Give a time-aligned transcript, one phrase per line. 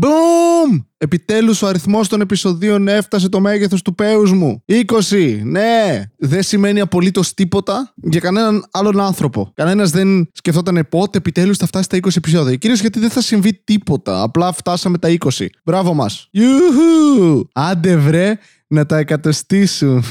[0.00, 0.78] Μπούμ!
[0.98, 4.62] Επιτέλους ο αριθμός των επεισοδίων έφτασε το μέγεθος του πέους μου.
[4.66, 5.40] 20.
[5.44, 6.02] Ναι.
[6.16, 9.52] Δεν σημαίνει απολύτως τίποτα για κανέναν άλλον άνθρωπο.
[9.54, 12.56] Κανένας δεν σκεφτόταν πότε επιτέλους θα φτάσει τα 20 επεισόδια.
[12.56, 14.22] Κυρίως γιατί δεν θα συμβεί τίποτα.
[14.22, 15.46] Απλά φτάσαμε τα 20.
[15.64, 16.28] Μπράβο μας.
[16.30, 17.48] Ιουχου!
[17.52, 18.38] Άντε βρε
[18.68, 20.02] να τα εκατοστήσουν.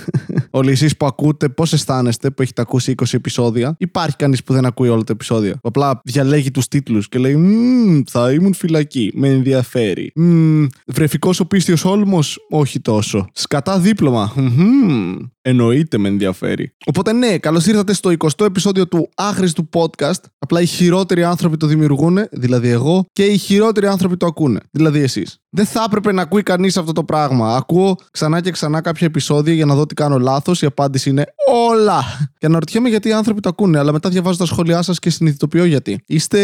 [0.50, 4.64] Όλοι εσείς που ακούτε, πώς αισθάνεστε που έχετε ακούσει 20 επεισόδια; Υπάρχει κανείς που δεν
[4.66, 9.12] ακούει όλα τα επεισόδια; Που απλά διαλέγει τους τίτλους και λέει Μmm, θα ήμουν φυλακή.
[9.14, 10.12] Με ενδιαφέρει.
[10.20, 12.38] Μmm, βρεφικός ο πίστιος όλμος.
[12.50, 13.26] Όχι τόσο.
[13.32, 14.32] Σκατά δίπλωμα.
[14.36, 16.74] Μμμ, Εννοείται με ενδιαφέρει.
[16.86, 20.20] Οπότε ναι, καλώς ήρθατε στο 20ο επεισόδιο του άχρηστου podcast.
[20.38, 25.00] Απλά οι χειρότεροι άνθρωποι το δημιουργούν, δηλαδή εγώ, και οι χειρότεροι άνθρωποι το ακούνε, δηλαδή
[25.00, 25.39] εσείς.
[25.52, 27.56] Δεν θα έπρεπε να ακούει κανείς αυτό το πράγμα.
[27.56, 30.62] Ακούω ξανά και ξανά κάποια επεισόδια για να δω τι κάνω λάθος.
[30.62, 31.26] Η απάντηση είναι
[31.70, 32.02] όλα.
[32.38, 35.64] Και αναρωτιέμαι γιατί οι άνθρωποι το ακούνε, αλλά μετά διαβάζω τα σχόλιά σας και συνειδητοποιώ
[35.64, 36.02] γιατί.
[36.06, 36.40] Είστε.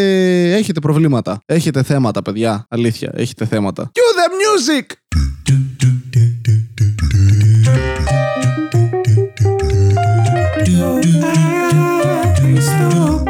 [0.54, 1.38] Έχετε προβλήματα.
[1.46, 2.66] Έχετε θέματα, παιδιά.
[2.68, 3.90] Αλήθεια, έχετε θέματα.
[3.92, 4.84] Cue the music!
[12.22, 13.24] Άχρηστο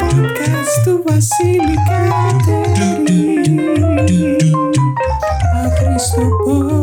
[6.06, 6.75] Άχρηστο podcast.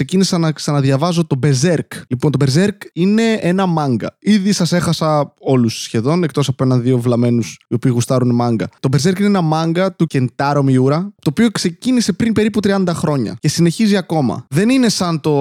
[0.00, 2.02] Ξεκίνησα να ξαναδιαβάζω το Berserk.
[2.08, 4.16] Λοιπόν, το Berserk είναι ένα μάγκα.
[4.18, 8.68] Ήδη σας έχασα όλους σχεδόν, εκτός από ένα-δύο βλαμμένους οι οποίοι γουστάρουν μάγκα.
[8.80, 13.36] Το Berserk είναι ένα μάγκα του Kentaro Miura, το οποίο ξεκίνησε πριν περίπου 30 χρόνια
[13.40, 14.46] και συνεχίζει ακόμα.
[14.48, 15.32] Δεν είναι σαν το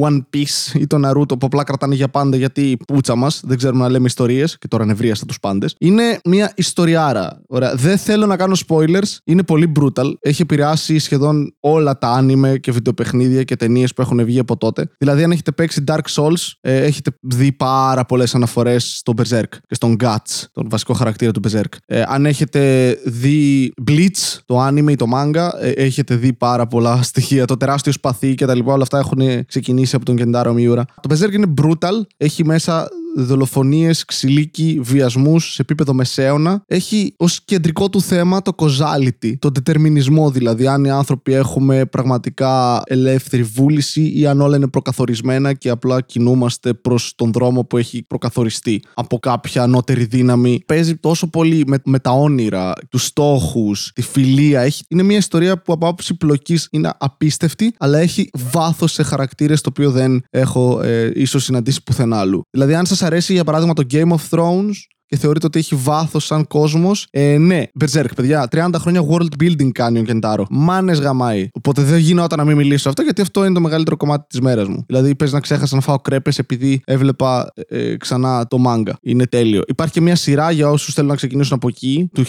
[0.00, 3.56] One Piece ή το Naruto που απλά κρατάνε για πάντα γιατί η πούτσα μας, δεν
[3.56, 5.74] ξέρουμε να λέμε ιστορίες και τώρα νευρίασα τους πάντες.
[5.78, 7.42] Είναι μια ιστοριάρα.
[7.46, 7.74] Ωραία.
[7.74, 10.12] Δεν θέλω να κάνω spoilers, είναι πολύ brutal.
[10.20, 14.88] Έχει επηρεάσει σχεδόν όλα τα άνιμε και βιντεοπαιχνίδια και ταινίες που έχουν βγει από τότε.
[14.98, 19.74] Δηλαδή, αν έχετε παίξει Dark Souls, ε, έχετε δει πάρα πολλές αναφορές στο Berserk και
[19.74, 21.72] στον Guts, τον βασικό χαρακτήρα του Berserk.
[21.86, 27.02] Ε, αν έχετε δει Bleach, το anime ή το manga, ε, έχετε δει πάρα πολλά
[27.10, 27.44] στοιχεία.
[27.44, 30.82] Το τεράστιο σπαθί και τα λοιπά, όλα αυτά έχουν ξεκινήσει από τον Kentaro Miura.
[31.00, 36.62] Το Berserk είναι brutal, έχει μέσα δολοφονίες, ξυλίκι, βιασμούς σε επίπεδο μεσαίωνα.
[36.66, 40.66] Έχει ως κεντρικό του θέμα το causality, το δετερμινισμό δηλαδή.
[40.66, 46.74] Αν οι άνθρωποι έχουμε πραγματικά ελεύθερη βούληση ή αν όλα είναι προκαθορισμένα και απλά κινούμαστε
[46.74, 50.62] προς τον δρόμο που έχει προκαθοριστεί από κάποια ανώτερη δύναμη.
[50.66, 54.60] Παίζει τόσο πολύ με, με τα όνειρα, τους στόχους, τη φιλία.
[54.60, 59.60] Έχει, είναι μια ιστορία που από άποψη πλοκής είναι απίστευτη, αλλά έχει βάθος σε χαρακτήρες
[59.60, 62.42] το οποίο δεν έχω ε, ίσως συναντήσει πουθενά άλλου.
[62.50, 64.74] Δηλαδή, αν σας αρέσει για παράδειγμα το Game of Thrones
[65.10, 67.06] και θεωρείτε ότι έχει βάθος σαν κόσμος.
[67.10, 68.48] Ε, ναι, Berserk, παιδιά.
[68.50, 70.46] 30 χρόνια world building κάνει ο Κεντάρο.
[70.50, 71.48] Μάνες γαμάει.
[71.52, 74.68] Οπότε δεν γινόταν να μην μιλήσω αυτό, γιατί αυτό είναι το μεγαλύτερο κομμάτι της μέρας
[74.68, 74.84] μου.
[74.86, 78.92] Δηλαδή, πες να ξέχασα να φάω κρέπες επειδή έβλεπα ε, ξανά το manga.
[79.02, 79.62] Είναι τέλειο.
[79.66, 82.24] Υπάρχει και μια σειρά για όσους θέλουν να ξεκινήσουν από εκεί, του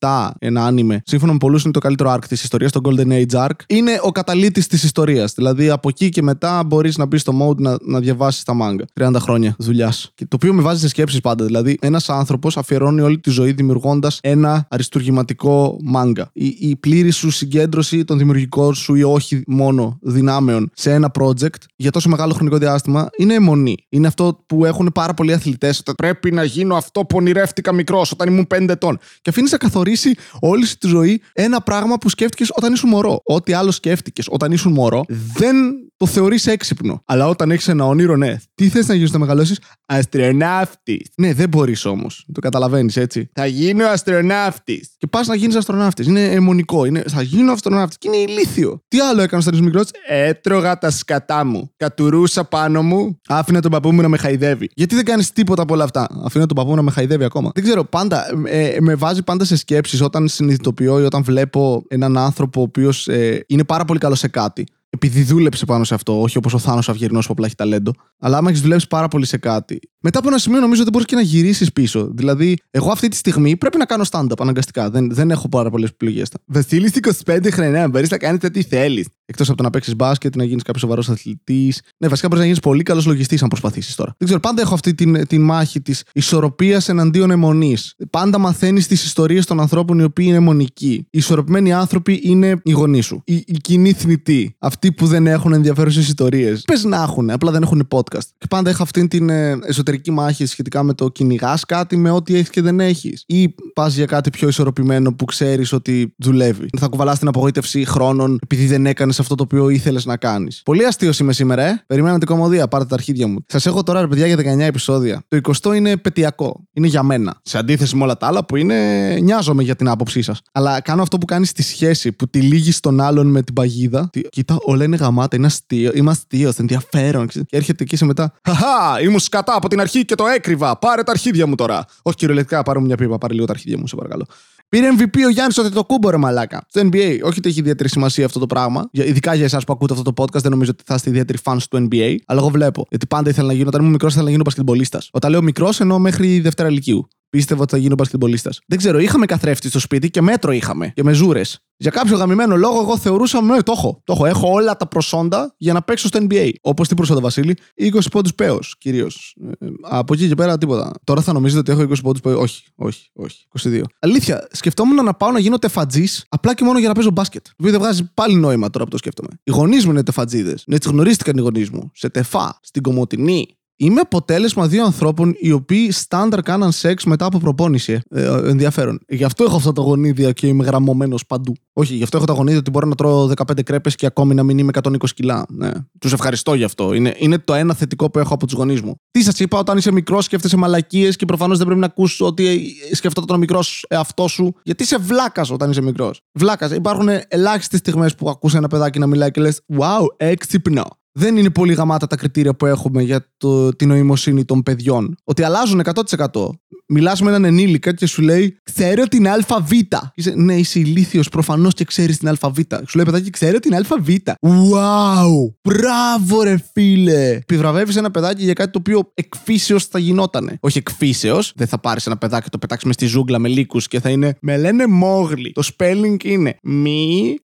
[0.00, 1.02] 1997, ένα άνιμε.
[1.04, 3.56] Σύμφωνα με πολλούς, είναι το καλύτερο arc της ιστορίας, το Golden Age Arc.
[3.66, 5.32] Είναι ο καταλήτης της ιστορίας.
[5.34, 9.06] Δηλαδή, από εκεί και μετά μπορείς να μπεις στο mode να, να διαβάσεις τα manga.
[9.06, 10.12] 30 χρόνια δουλειάς.
[10.16, 11.46] Το οποίο με βάζει σε σκέψεις πάντα.
[11.48, 16.30] Δηλαδή, ένας άνθρωπος αφιερώνει όλη τη ζωή δημιουργώντας ένα αριστουργηματικό μάγκα.
[16.32, 21.62] Η, η πλήρη σου συγκέντρωση των δημιουργικών σου ή όχι μόνο δυνάμεων σε ένα project
[21.76, 23.76] για τόσο μεγάλο χρονικό διάστημα είναι αιμονή.
[23.88, 25.78] Είναι αυτό που έχουν πάρα πολλοί αθλητές.
[25.78, 28.98] Ότι πρέπει να γίνω αυτό που ονειρεύτηκα μικρός όταν ήμουν 5 ετών.
[29.22, 33.20] Και αφήνεις να καθορίσει όλη σου τη ζωή ένα πράγμα που σκέφτηκες όταν ήσουν μωρό.
[33.24, 35.04] Ό,τι άλλο σκέφτηκες όταν ήσουν μωρό
[35.34, 35.56] δεν
[35.98, 37.02] το θεωρείς έξυπνο.
[37.04, 38.36] Αλλά όταν έχεις ένα όνειρο, ναι.
[38.54, 41.10] Τι θες να γίνεις να μεγαλώσεις, Αστροναύτης.
[41.16, 42.26] Ναι, δεν μπορείς όμως.
[42.32, 43.30] Το καταλαβαίνεις έτσι.
[43.32, 44.90] Θα γίνω αστροναύτης.
[44.98, 46.06] Και πας να γίνεις αστροναύτης.
[46.06, 46.84] Είναι αιμονικό.
[46.84, 47.98] Είναι, θα γίνω αστροναύτης.
[47.98, 48.82] Και είναι ηλίθιο.
[48.88, 51.72] Τι άλλο έκανες όταν ήσουν μικρός, Έτρωγα τα σκατά μου.
[51.76, 53.20] Κατουρούσα πάνω μου.
[53.28, 54.68] Άφηνα τον παππού μου να με χαϊδεύει.
[54.74, 57.50] Γιατί δεν κάνεις τίποτα από όλα αυτά; Αφήνω τον παππού μου να με χαϊδεύει ακόμα.
[57.54, 62.18] Δεν ξέρω, πάντα ε, με βάζει πάντα σε σκέψεις όταν συνειδητοποιώ ή όταν βλέπω έναν
[62.18, 64.66] άνθρωπο ο οποίος ε, είναι πάρα πολύ καλός σε κάτι
[65.04, 67.92] επειδή δούλεψε πάνω σε αυτό, όχι όπως ο Θάνος Αυγερινός που απλά έχει ταλέντο.
[68.18, 71.06] Αλλά άμα έχεις δουλέψει πάρα πολύ σε κάτι, μετά από ένα σημείο νομίζω ότι μπορείς
[71.06, 72.10] και να γυρίσεις πίσω.
[72.14, 74.90] Δηλαδή, εγώ αυτή τη στιγμή πρέπει να κάνω stand-up αναγκαστικά.
[74.90, 76.28] Δεν, δεν έχω πάρα πολλές επιλογές.
[76.46, 76.92] Βασίλη
[77.24, 79.06] 25 χρονιά, μπορείς να κάνεις ό,τι θέλεις.
[79.30, 81.82] Εκτός από το να παίξεις μπάσκετ, να γίνεις κάποιος σοβαρός αθλητής.
[81.98, 84.14] Ναι, βασικά μπορείς να γίνεις πολύ καλός λογιστής αν προσπαθήσεις τώρα.
[84.18, 87.94] Δεν ξέρω, πάντα έχω αυτή την, την μάχη της ισορροπίας εναντίον αιμονής.
[88.10, 90.92] Πάντα μαθαίνεις τις ιστορίες των ανθρώπων οι οποίοι είναι αιμονικοί.
[90.92, 93.22] Οι ισορροπημένοι άνθρωποι είναι οι γονείς σου.
[93.24, 94.56] Οι, οι κοινοί θνητοί.
[94.58, 96.62] Αυτοί που δεν έχουν ενδιαφέρουσες ιστορίες.
[96.62, 98.26] Πες να έχουν, απλά δεν έχουν podcast.
[98.38, 102.34] Και πάντα έχω αυτή την ε, εσωτερική μάχη σχετικά με το κυνηγάς κάτι με ό,τι
[102.34, 103.24] έχεις και δεν έχεις.
[103.26, 106.66] Ή πας για κάτι πιο ισορροπημένο που ξέρεις ότι δουλεύει.
[106.78, 110.62] Θα κουβαλάς την απογοήτευση χρόνων επειδή δεν έκανες σε αυτό το οποίο ήθελες να κάνεις.
[110.64, 111.82] Πολύ αστείο είμαι σήμερα, ε.
[111.86, 113.36] Περιμένω την κομμωδία, πάρτε τα αρχίδια μου.
[113.46, 115.22] Σας έχω τώρα, ρε παιδιά, για 19 επεισόδια.
[115.28, 116.66] Το 20 είναι πετειακό.
[116.72, 117.40] Είναι για μένα.
[117.42, 119.14] Σε αντίθεση με όλα τα άλλα που είναι.
[119.20, 120.40] Νοιάζομαι για την άποψή σας.
[120.52, 124.08] Αλλά κάνω αυτό που κάνεις στη σχέση, που τη λύγεις τον άλλον με την παγίδα.
[124.12, 125.90] Τι- Κοίτα, όλα είναι γαμάτα, είναι αστείο.
[125.94, 127.26] Είμαι αστείος, ενδιαφέρον.
[127.28, 128.32] Και έρχεται εκεί σε μετά.
[128.44, 130.78] Χαχά, ήμουν σκατά από την αρχή και το έκρυβα.
[130.78, 131.84] Πάρε τα αρχίδια μου τώρα.
[132.02, 134.26] Όχι κυριολεκτικά, πάρε μου μια πίπα, πάρε λίγο τα αρχίδια μου, σε παρακαλώ.
[134.68, 136.64] Πήρε MVP ο Γιάννης ο Τετοκούμπο, ρε μαλάκα.
[136.68, 137.18] Στο NBA.
[137.22, 138.88] Όχι ότι έχει ιδιαίτερη σημασία αυτό το πράγμα.
[138.92, 141.38] Για- Ειδικά για εσάς που ακούτε αυτό το podcast, δεν νομίζω ότι θα είστε ιδιαίτεροι
[141.44, 142.14] fans του NBA.
[142.26, 142.86] Αλλά εγώ βλέπω.
[142.90, 145.00] Γιατί πάντα ήθελα να γίνω, όταν ήμουν μικρός, ήθελα να γίνω πασκετμπολίστα.
[145.10, 147.08] Όταν λέω μικρός, εννοώ μέχρι Δευτέρα Λυκείου.
[147.30, 148.50] Πίστευα ότι θα γίνω πασκετμπολίστα.
[148.66, 150.92] Δεν ξέρω, είχαμε καθρέφτη στο σπίτι και μέτρο είχαμε.
[150.94, 151.42] Και μεζούρε.
[151.80, 154.00] Για κάποιο γαμημένο λόγο, εγώ θεωρούσα, ναι, το έχω.
[154.04, 154.26] Το έχω.
[154.26, 156.50] Έχω όλα τα προσόντα για να παίξω στο NBA.
[156.60, 159.36] Όπως τι προσόντα, Βασίλη; 20 πόντους πέος, κυρίως.
[159.82, 160.92] από εκεί και πέρα τίποτα.
[161.04, 163.46] Τώρα θα νομίζετε ότι έχω 20 πόντους πέος; Όχι, όχι, όχι.
[163.62, 163.82] 22.
[163.98, 167.44] Αλήθεια, σκεφτόμουν να πάω να γίνω τεφατζής απλά και μόνο για να παίζω μπάσκετ.
[167.44, 169.28] Το οποίο δεν βγάζει πάλι νόημα τώρα που το σκέφτομαι.
[169.44, 170.64] Οι γονείς μου είναι τεφατζίδες.
[170.66, 171.90] Έτσι γνωρίστηκαν οι γονείς μου.
[171.94, 177.38] Σε τεφά, στην Κομωτινή, Είμαι αποτέλεσμα δύο ανθρώπων οι οποίοι στάνταρ κάναν σεξ μετά από
[177.38, 178.00] προπόνηση.
[178.10, 179.00] Ε, ε, ενδιαφέρον.
[179.08, 181.52] Γι' αυτό έχω αυτά τα γονίδια και είμαι γραμμωμένος παντού.
[181.72, 184.42] Όχι, γι' αυτό έχω τα γονίδια ότι μπορώ να τρώω 15 κρέπες και ακόμη να
[184.42, 185.46] μην είμαι 120 κιλά.
[185.48, 185.70] Ναι.
[185.98, 186.92] Τους ευχαριστώ γι' αυτό.
[186.92, 188.94] Είναι, είναι το ένα θετικό που έχω από τους γονείς μου.
[189.10, 192.46] Τι σας είπα, όταν είσαι μικρός, σκέφτεσαι μαλακίες και προφανώς δεν πρέπει να ακούσει ότι
[192.90, 194.54] ε, σκεφτόταν ο μικρός εαυτό σου.
[194.62, 196.20] Γιατί είσαι βλάκας όταν είσαι μικρός.
[196.32, 196.70] Βλάκας.
[196.70, 201.50] Υπάρχουν ελάχιστες στιγμές που ακούς ένα παιδάκι να μιλάει και λες: Wow, έξυπνο δεν είναι
[201.50, 205.14] πολύ γαμάτα τα κριτήρια που έχουμε για το, την νοημοσύνη των παιδιών.
[205.24, 206.48] Ότι αλλάζουν 100%.
[206.90, 209.70] Μιλάς με έναν ενήλικα και σου λέει: Ξέρω την ΑΒ.
[210.14, 212.58] Είσαι, ναι, είσαι ηλίθιος, προφανώς και ξέρεις την ΑΒ.
[212.86, 214.08] Σου λέει παιδάκι: Ξέρω την ΑΒ.
[214.40, 215.52] Wow!
[215.62, 217.28] Μπράβο, ρε φίλε!
[217.30, 220.58] Επιβραβεύεις ένα παιδάκι για κάτι το οποίο εκφύσεως θα γινότανε.
[220.60, 223.88] Όχι εκφύσεως, δεν θα πάρεις ένα παιδάκι και το πετάξεις μες στη ζούγκλα με λύκους
[223.88, 224.36] και θα είναι.
[224.40, 225.52] Με λένε Μόγλι.
[225.52, 227.34] Το spelling είναι Me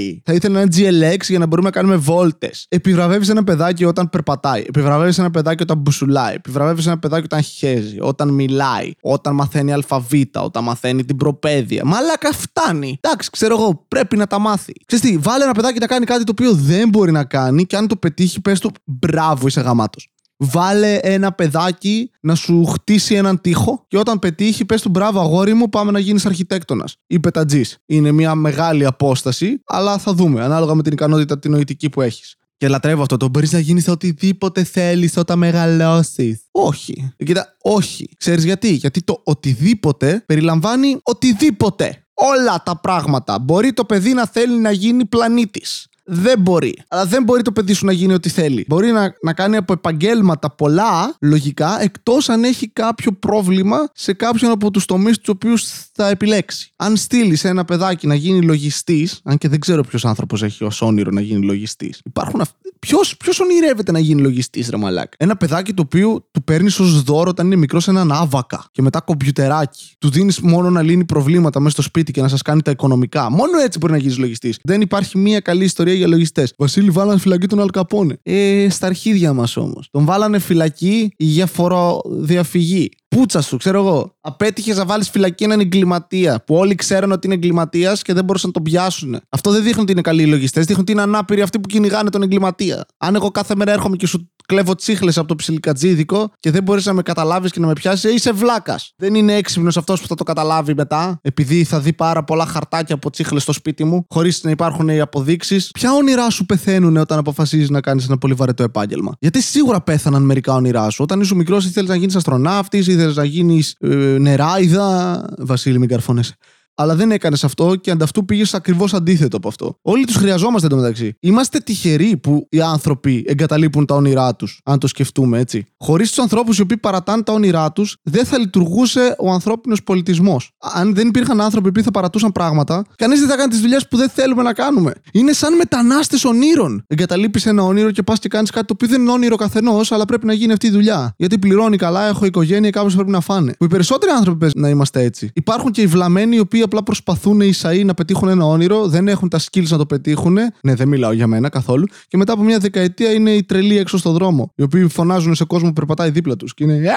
[0.00, 0.20] O W G L I.
[0.24, 2.66] Θα ήθελα ένα GLX για να μπορούμε να κάνουμε βόλτες.
[2.68, 4.64] Επιβραβεύεις ένα παιδάκι όταν περπατάει.
[4.66, 6.34] Επιβραβεύεις ένα παιδάκι όταν μπουσουλάει.
[6.34, 7.96] Επιβραβεύεις ένα παιδάκι όταν χέζει.
[8.00, 8.90] Όταν μιλάει.
[9.00, 10.42] Όταν μαθαίνει αλφαβήτα.
[10.42, 11.84] Όταν μαθαίνει την προπαίδεια.
[11.84, 12.98] Μαλάκα φτάνει.
[13.00, 14.72] Εντάξει, ξέρω εγώ, πρέπει να τα μάθει.
[14.86, 17.76] Ξέρεις τι, βάλε ένα παιδάκι να κάνει κάτι το οποίο δεν μπορεί να κάνει και
[17.76, 20.08] αν το πετύχει, πες του μπράβο, είσαι γαμάτος.
[20.42, 25.54] Βάλε ένα παιδάκι να σου χτίσει έναν τοίχο και όταν πετύχει, πες του μπράβο, αγόρι
[25.54, 27.78] μου, πάμε να γίνεις αρχιτέκτονας ή πετατζής.
[27.86, 32.34] Είναι μια μεγάλη απόσταση, αλλά θα δούμε ανάλογα με την ικανότητα την νοητική που έχεις.
[32.56, 33.16] Και λατρεύω αυτό.
[33.16, 36.44] Το μπορείς να γίνεις οτιδήποτε θέλεις όταν μεγαλώσεις.
[36.50, 37.12] Όχι.
[37.16, 38.08] Κοίτα, όχι.
[38.18, 42.04] Ξέρεις γιατί; Γιατί το οτιδήποτε περιλαμβάνει οτιδήποτε.
[42.14, 43.38] Όλα τα πράγματα.
[43.38, 45.86] Μπορεί το παιδί να θέλει να γίνει πλανήτης.
[46.04, 46.82] Δεν μπορεί.
[46.88, 48.64] Αλλά δεν μπορεί το παιδί σου να γίνει ό,τι θέλει.
[48.68, 54.50] Μπορεί να, να κάνει από επαγγέλματα πολλά, λογικά, εκτός αν έχει κάποιο πρόβλημα σε κάποιον
[54.50, 56.72] από τους τομείς τους οποίους θα επιλέξει.
[56.76, 60.82] Αν στείλεις ένα παιδάκι να γίνει λογιστής, αν και δεν ξέρω ποιος άνθρωπος έχει ως
[60.82, 62.54] όνειρο να γίνει λογιστής, υπάρχουν αυτοί.
[62.78, 67.02] Ποιος ποιος ονειρεύεται να γίνει λογιστής, ρε μαλάκα; Ένα παιδάκι το οποίο του παίρνεις ως
[67.02, 69.94] δώρο όταν είναι μικρός έναν άβακα και μετά κομπιουτεράκι.
[69.98, 73.30] Του δίνεις μόνο να λύνει προβλήματα μέσα στο σπίτι και να σας κάνει τα οικονομικά.
[73.30, 74.58] Μόνο έτσι μπορεί να γίνεις λογιστής.
[74.62, 76.54] Δεν υπάρχει μία καλή ιστορία για λογιστές.
[76.58, 78.18] Βασίλη, βάλανε φυλακή τον Αλκαπόνε.
[78.22, 79.88] Ε, στα αρχίδια μας όμως.
[79.90, 82.90] Τον βάλανε φυλακή για φοροδιαφυγή.
[83.16, 84.16] Πούτσα σου, ξέρω εγώ.
[84.20, 88.50] Απέτυχες να βάλεις φυλακή έναν εγκληματία που όλοι ξέρουν ότι είναι εγκληματίας και δεν μπορούσαν
[88.54, 89.20] να τον πιάσουν.
[89.28, 92.22] Αυτό δεν δείχνει ότι είναι καλοί λογιστές, δείχνει ότι είναι ανάπηροι αυτοί που κυνηγάνε τον
[92.22, 92.84] εγκληματία.
[92.98, 96.86] Αν εγώ κάθε μέρα έρχομαι και σου κλέβω τσίχλες από το ψιλικατζίδικο και δεν μπορείς
[96.86, 98.92] να με καταλάβεις και να με πιάσεις, ε, είσαι βλάκας.
[98.96, 102.94] Δεν είναι έξυπνος αυτός που θα το καταλάβει μετά, επειδή θα δει πάρα πολλά χαρτάκια
[102.94, 105.70] από τσίχλες στο σπίτι μου, χωρίς να υπάρχουν οι αποδείξεις.
[105.70, 110.22] Ποια όνειρά σου πεθαίνουν όταν αποφασίζεις να κάνεις ένα πολύ βαρετό επάγγελμα; Γιατί σίγουρα πέθαναν
[110.22, 111.02] μερικά όνειρά σου.
[111.02, 115.24] Όταν ήσουν μικρός, ήθελες να γίνεις αστροναύτης, ήθελε να γίνεις ε, νεράιδα.
[115.38, 116.34] Βασίλη, μην καρφώνεσαι.
[116.80, 119.78] Αλλά δεν έκανες αυτό και ανταυτού πήγες ακριβώς αντίθετο από αυτό.
[119.82, 121.16] Όλοι τους χρειαζόμαστε εντωμεταξύ.
[121.20, 125.64] Είμαστε τυχεροί που οι άνθρωποι εγκαταλείπουν τα όνειρά τους, αν το σκεφτούμε έτσι.
[125.78, 130.50] Χωρίς τους ανθρώπους οι οποίοι παρατάνε τα όνειρά τους, δεν θα λειτουργούσε ο ανθρώπινος πολιτισμός.
[130.74, 133.96] Αν δεν υπήρχαν άνθρωποι που θα παρατούσαν πράγματα, κανείς δεν θα κάνει τις δουλειές που
[133.96, 134.92] δεν θέλουμε να κάνουμε.
[135.12, 136.84] Είναι σαν μετανάστες ονείρων.
[136.86, 140.04] Εγκαταλείπεις ένα όνειρο και πας και κάνεις κάτι το οποίο δεν είναι όνειρο καθενός, αλλά
[140.04, 141.14] πρέπει να γίνει αυτή η δουλειά.
[141.16, 143.54] Γιατί πληρώνει καλά, έχω οικογένεια, κάποιο πρέπει να φάνε.
[143.58, 145.30] Που οι περισσότεροι άνθρωποι παίζουν να είμαστε έτσι.
[145.34, 149.08] Υπάρχουν και οι βλαμμένοι οι οποίοι απλά προσπαθούν οι Ισαΐ να πετύχουν ένα όνειρο, δεν
[149.08, 150.38] έχουν τα skills να το πετύχουν.
[150.62, 151.86] Ναι, δεν μιλάω για μένα καθόλου.
[152.08, 154.52] Και μετά από μια δεκαετία είναι οι τρελοί έξω στον δρόμο.
[154.56, 156.54] Οι οποίοι φωνάζουν σε κόσμο που περπατάει δίπλα τους.
[156.54, 156.92] Και είναι.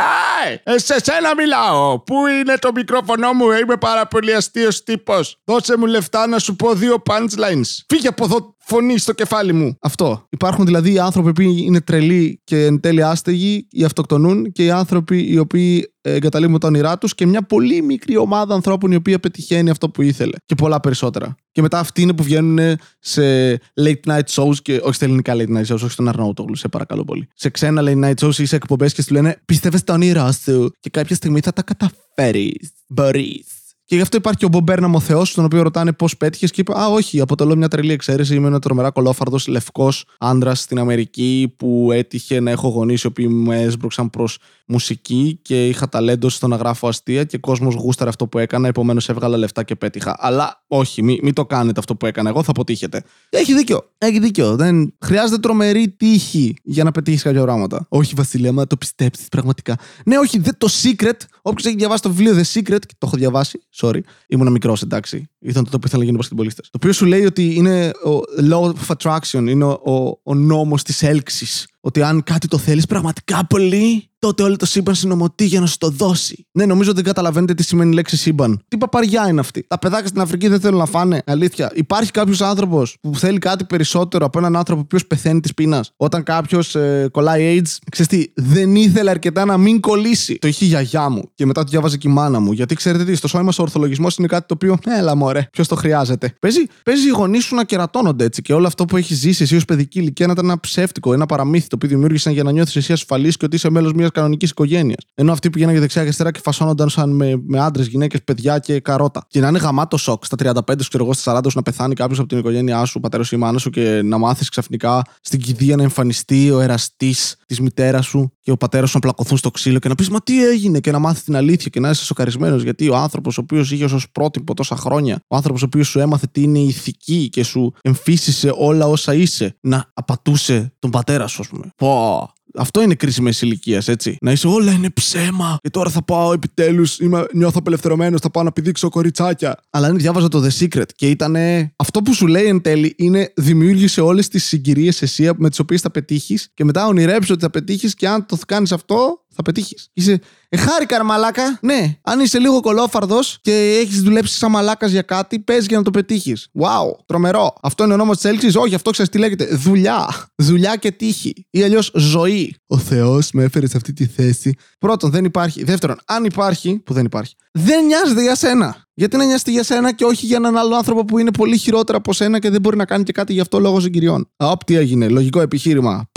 [0.63, 1.99] «Ε, σε σένα μιλάω!
[1.99, 5.37] Πού είναι το μικρόφωνο μου, είμαι πάρα πολύ αστείος τύπος.
[5.43, 7.83] Δώσε μου λεφτά να σου πω δύο punchlines.
[7.87, 9.77] Φύγε από εδώ, φωνή στο κεφάλι μου.
[9.81, 10.25] Αυτό.
[10.29, 14.71] Υπάρχουν δηλαδή οι άνθρωποι που είναι τρελοί και εν τέλει άστεγοι ή αυτοκτονούν και οι
[14.71, 19.19] άνθρωποι οι οποίοι εγκαταλείπουν τα όνειρά τους και μια πολύ μικρή ομάδα ανθρώπων η οποία
[19.19, 20.37] πετυχαίνει αυτό που ήθελε.
[20.45, 21.35] Και πολλά περισσότερα.
[21.51, 23.21] Και μετά αυτοί είναι που βγαίνουν σε
[23.55, 27.03] late night shows και όχι στα ελληνικά late night shows, όχι στον Αρναούτογλου, σε παρακαλώ
[27.03, 27.27] πολύ.
[27.33, 30.71] Σε ξένα late night shows ή σε εκπομπές και σου λένε Πίστευε στα όνειρά σου;
[30.79, 32.71] Και κάποια στιγμή θα τα καταφέρεις.
[32.87, 33.62] Μπορείς.
[33.93, 36.61] Και γι' αυτό υπάρχει και ο Μπομπέρναμ ο Θεός, τον οποίο ρωτάνε πώς πέτυχες και
[36.61, 38.35] είπε Α, όχι, αποτελώ μια τρελή εξαίρεση.
[38.35, 43.27] Είμαι ένα τρομερά κολόφαρδος λευκός άντρας στην Αμερική που έτυχε να έχω γονείς οι οποίοι
[43.29, 48.27] με έσπρωξαν προς μουσική και είχα ταλέντο στο να γράφω αστεία και κόσμος γούσταρε αυτό
[48.27, 48.67] που έκανα.
[48.67, 50.15] Επομένως έβγαλα λεφτά και πέτυχα.
[50.19, 53.03] Αλλά όχι, μην μη το κάνετε αυτό που έκανα εγώ, θα αποτύχετε.
[53.29, 53.89] Έχει δίκιο.
[53.97, 54.55] Έχει δίκιο.
[54.55, 57.85] Δεν χρειάζεται τρομερή τύχη για να πετύχεις κάποια πράγματα.
[57.89, 59.77] Όχι, Βασιλεία, μα το πιστέψεις πραγματικά.
[60.05, 61.17] Ναι, όχι, δε, το secret.
[61.41, 65.29] Όποιος έχει διαβάσει το βιβλίο The Secret, και το έχω διαβάσει, sorry, ήμουν μικρός εντάξει.
[65.39, 66.61] Ήταν το που ήθελα να γίνω πασχετμπολίστα.
[66.61, 70.83] Το οποίο σου λέει ότι είναι ο law of attraction, είναι ο, ο, ο νόμος
[70.83, 71.67] της έλξης.
[71.85, 75.77] Ότι αν κάτι το θέλεις πραγματικά πολύ, τότε όλο το σύμπαν συνομωτεί για να σου
[75.77, 76.47] το δώσει.
[76.51, 78.63] Ναι, νομίζω ότι δεν καταλαβαίνετε τι σημαίνει η λέξη σύμπαν.
[78.67, 79.65] Τι παπαριά είναι αυτή.
[79.67, 81.23] Τα παιδάκια στην Αφρική δεν θέλουν να φάνε.
[81.25, 81.71] Αλήθεια.
[81.75, 86.23] Υπάρχει κάποιος άνθρωπος που θέλει κάτι περισσότερο από έναν άνθρωπο που πεθαίνει της πείνας; Όταν
[86.23, 90.37] κάποιος ε, κολλάει AIDS, ξέρεις τι, δεν ήθελε αρκετά να μην κολλήσει.
[90.37, 92.51] Το είχε η γιαγιά μου και μετά το διάβαζε και η μάνα μου.
[92.51, 95.67] Γιατί ξέρετε τι, στο σώμα μας ο ορθολογισμός είναι κάτι το οποίο, έλα μωρέ, ποιος
[95.67, 96.35] το χρειάζεται.
[96.39, 99.55] Παίζει, παίζει οι γονείς σου να κερατώνονται έτσι και όλο αυτό που έχεις ζήσει εσύ
[99.55, 102.75] ως παιδική ηλικία να ήταν ένα ψεύτικο, ένα παραμύθι το οποίο δημιούργησαν για να νιώθεις
[102.75, 104.97] εσύ ασφαλής και ότι είσαι μέλος μιας κανονικής οικογένειας.
[105.13, 108.59] Ενώ αυτοί που γίνανε δεξιά και αριστερά και φασώνονταν σαν με, με άντρες, γυναίκες, παιδιά
[108.59, 109.25] και καρότα.
[109.27, 111.93] Και να είναι γαμάτο σοκ στα 35 σου, ξέρω εγώ, στα 40 σου να πεθάνει
[111.93, 115.41] κάποιος από την οικογένειά σου, πατέρας σου ή μάνα σου και να μάθεις ξαφνικά στην
[115.41, 119.51] κηδεία να εμφανιστεί ο εραστής της μητέρας σου και ο πατέρας σου να πλακωθούν στο
[119.51, 122.03] ξύλο και να πεις Μα τι έγινε και να μάθεις την αλήθεια και να είσαι
[122.03, 125.87] σοκαρισμένος γιατί ο άνθρωπος ο οποίος είχε ως πρότυπο τόσα χρόνια, ο άνθρωπος ο οποίος
[125.87, 130.89] σου έμαθε τι είναι η ηθική και σου εμφύσισε όλα όσα είσαι, να απατούσε τον
[130.89, 131.69] πατέρα σου, ας πούμε.
[131.75, 132.32] Πω.
[132.55, 134.17] Αυτό είναι κρίση μέση ηλικίας, έτσι.
[134.21, 135.57] Να είσαι όλα είναι ψέμα.
[135.61, 136.97] Και τώρα θα πάω επιτέλους,
[137.33, 139.59] νιώθω απελευθερωμένος, θα πάω να πηδήξω κοριτσάκια.
[139.69, 141.35] Αλλά είναι διάβαζα το The Secret και ήταν.
[141.75, 145.81] Αυτό που σου λέει εν τέλει είναι δημιούργησε όλες τις συγκυρίες εσύ με τις οποίες
[145.81, 149.89] θα πετύχεις και μετά ονειρέψει ότι θα πετύχεις και αν το κάνεις αυτό, θα πετύχεις.
[149.93, 150.19] Είσαι.
[150.53, 151.57] Ε, χάρηκα, ρε μαλάκα.
[151.61, 155.83] Ναι, αν είσαι λίγο κολόφαρδος και έχεις δουλέψει σαν μαλάκας για κάτι, παίζει για να
[155.83, 156.47] το πετύχεις.
[156.59, 157.53] Wow, τρομερό.
[157.61, 159.45] Αυτό είναι ο νόμος της έλξης; Όχι, αυτό ξέρεις τι λέγεται.
[159.51, 160.27] Δουλειά.
[160.35, 161.47] Δουλειά και τύχη.
[161.49, 162.55] Ή αλλιώς ζωή.
[162.67, 164.55] Ο Θεός με έφερε σε αυτή τη θέση.
[164.79, 165.63] Πρώτον, δεν υπάρχει.
[165.63, 168.75] Δεύτερον, αν υπάρχει, που δεν υπάρχει, δεν νοιάζεται για σένα.
[168.93, 171.97] Γιατί να νοιάζεται για σένα και όχι για έναν άλλο άνθρωπο που είναι πολύ χειρότερο
[171.97, 174.29] από σένα και δεν μπορεί να κάνει και κάτι γι' αυτό λόγω συγκυριών.
[174.37, 175.07] Α, τι έγινε.
[175.07, 176.09] Λογικό επιχείρημα.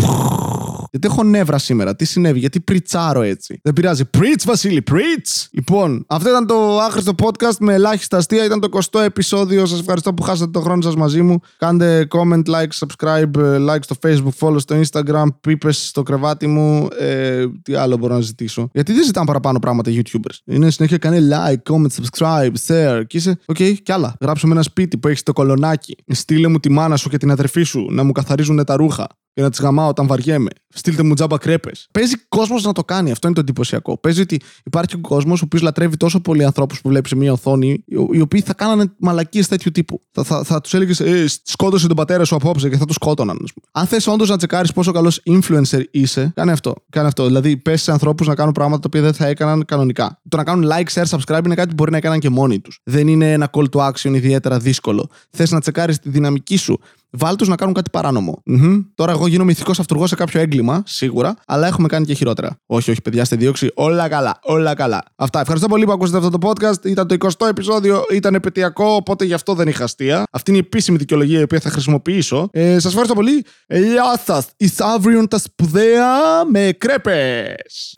[0.90, 1.96] Γιατί έχω νεύρα σήμερα.
[1.96, 3.60] Τι συνέβη, γιατί preach-άρω έτσι.
[3.62, 4.02] Δεν πειράζει.
[4.18, 5.46] Preach, Βασίλη, preach!
[5.50, 8.44] Λοιπόν, αυτό ήταν το άχρηστο podcast με ελάχιστα αστεία.
[8.44, 9.66] Ήταν το 20ο επεισόδιο.
[9.66, 11.40] Σας ευχαριστώ που χάσατε τον χρόνο σας μαζί μου.
[11.58, 16.88] Κάντε comment, like, subscribe, like στο Facebook, follow στο Instagram, πίπες στο κρεβάτι μου.
[16.98, 20.36] Ε, τι άλλο μπορώ να ζητήσω; Γιατί δεν ζητάνε παραπάνω πράγματα οι YouTubers.
[20.44, 23.02] Είναι συνέχεια κάνει like, comment, subscribe, share.
[23.06, 24.16] Και είσαι, OK, okay, κι άλλα.
[24.20, 25.96] Γράψω με ένα σπίτι που έχεις το κολονάκι.
[26.06, 29.42] Στείλε μου τη μάνα σου και την αδερφή σου να μου καθαρίζουν τα ρούχα και
[29.42, 30.50] να τις γαμάω όταν βαριέμαι.
[30.68, 31.88] Στείλτε μου τζάμπα κρέπες.
[31.92, 33.10] Παίζει κόσμος να το κάνει.
[33.10, 33.98] Αυτό είναι το εντυπωσιακό.
[33.98, 37.84] Παίζει ότι υπάρχει κόσμος ο οποίος λατρεύει τόσο πολλοί ανθρώπους που βλέπεις σε μια οθόνη,
[38.12, 40.00] οι οποίοι θα κάνανε μαλακίες τέτοιου τύπου.
[40.10, 43.38] Θα, θα, θα τους έλεγες, ε, σκότωσε τον πατέρα σου απόψε και θα τους σκότωναν.
[43.72, 46.74] Αν θες όντως να τσεκάρεις πόσο καλός influencer είσαι, κάνε αυτό.
[46.90, 47.26] Κάνε αυτό.
[47.26, 50.20] Δηλαδή, πες σε ανθρώπους να κάνουν πράγματα τα οποία δεν θα έκαναν κανονικά.
[50.28, 52.80] Το να κάνουν like, share, subscribe είναι κάτι που μπορεί να έκαναν και μόνοι τους.
[52.84, 55.08] Δεν είναι ένα call to action ιδιαίτερα δύσκολο.
[55.30, 58.42] Θες να τσεκάρεις τη δυναμική σου βάλ τους να κάνουν κάτι παράνομο.
[58.50, 58.84] Mm-hmm.
[58.94, 62.58] Τώρα, εγώ γίνομαι ηθικός αυτούργος σε κάποιο έγκλημα, σίγουρα, αλλά έχουμε κάνει και χειρότερα.
[62.66, 63.70] Όχι, όχι, παιδιά, στη δίωξη.
[63.74, 65.02] Όλα καλά, όλα καλά.
[65.16, 65.40] Αυτά.
[65.40, 66.84] Ευχαριστώ πολύ που ακούσατε αυτό το podcast.
[66.84, 70.24] Ήταν το 20ο επεισόδιο, ήταν επαιτειακό, οπότε γι' αυτό δεν είχα αστεία.
[70.30, 72.48] Αυτή είναι η επίσημη δικαιολογία η οποία θα χρησιμοποιήσω.
[72.52, 73.44] Ε, σας ευχαριστώ πολύ.
[73.66, 74.46] Ε, γεια σας.
[74.56, 77.94] Εις αύριο τα σπουδαία με κρέπες.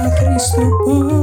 [0.05, 1.20] Άχρηστο podcast